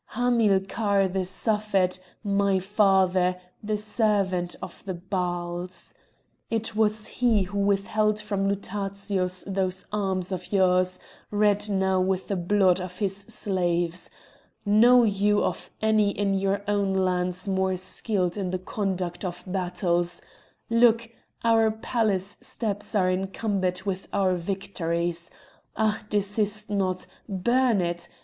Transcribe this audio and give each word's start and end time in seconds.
Hamilcar 0.07 1.07
the 1.09 1.23
Suffet, 1.23 1.99
my 2.23 2.57
father, 2.57 3.39
the 3.61 3.77
servant 3.77 4.55
of 4.59 4.83
the 4.85 4.95
Baals! 4.95 5.93
It 6.49 6.75
was 6.75 7.05
he 7.05 7.43
who 7.43 7.59
withheld 7.59 8.19
from 8.19 8.47
Lutatius 8.49 9.43
those 9.45 9.85
arms 9.91 10.31
of 10.31 10.51
yours, 10.51 10.97
red 11.29 11.69
now 11.69 12.01
with 12.01 12.29
the 12.29 12.35
blood 12.35 12.81
of 12.81 12.97
his 12.97 13.15
slaves! 13.15 14.09
Know 14.65 15.03
you 15.03 15.43
of 15.43 15.69
any 15.83 16.09
in 16.09 16.33
your 16.33 16.63
own 16.67 16.95
lands 16.95 17.47
more 17.47 17.77
skilled 17.77 18.39
in 18.39 18.49
the 18.49 18.57
conduct 18.57 19.23
of 19.23 19.43
battles? 19.45 20.19
Look! 20.67 21.11
our 21.43 21.69
palace 21.69 22.37
steps 22.41 22.95
are 22.95 23.11
encumbered 23.11 23.83
with 23.83 24.07
our 24.11 24.33
victories! 24.33 25.29
Ah! 25.77 26.03
desist 26.09 26.71
not! 26.71 27.05
burn 27.29 27.81
it! 27.81 28.09